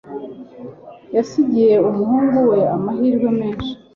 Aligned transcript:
yasigiye 1.15 1.75
umuhungu 1.89 2.37
we 2.51 2.59
amahirwe 2.75 3.27
menshi 3.39 3.71